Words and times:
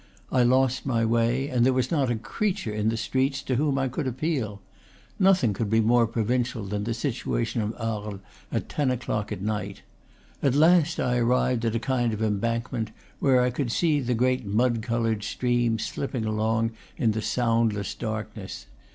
I 0.31 0.41
lost 0.41 0.83
my 0.83 1.05
way, 1.05 1.47
and 1.47 1.63
there 1.63 1.73
was 1.73 1.91
not 1.91 2.09
a 2.09 2.15
creature 2.15 2.73
in 2.73 2.89
the 2.89 2.97
streets 2.97 3.43
to 3.43 3.53
whom 3.57 3.77
I 3.77 3.87
could 3.87 4.07
appeal. 4.07 4.59
Nothing 5.19 5.53
could 5.53 5.69
be 5.69 5.79
more 5.79 6.07
pro 6.07 6.23
vincial 6.23 6.67
than 6.67 6.85
the 6.85 6.93
situation 6.95 7.61
of 7.61 7.75
Arles 7.77 8.19
at 8.51 8.67
ten 8.67 8.89
o'clock 8.89 9.31
at 9.31 9.43
night. 9.43 9.83
At 10.41 10.55
last 10.55 10.99
I 10.99 11.17
arrived 11.19 11.65
at 11.65 11.75
a 11.75 11.79
kind 11.79 12.13
of 12.15 12.23
embankment, 12.23 12.89
where 13.19 13.41
I 13.43 13.51
could 13.51 13.71
see 13.71 13.99
the 13.99 14.15
great 14.15 14.43
mud 14.43 14.81
colored 14.81 15.21
stream 15.23 15.77
slip 15.77 16.13
ping 16.13 16.25
along 16.25 16.71
in 16.97 17.11
the 17.11 17.21
soundless 17.21 17.93
darkness. 17.93 18.65